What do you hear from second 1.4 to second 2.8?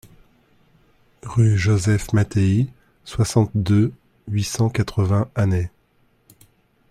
Joseph Mattéi,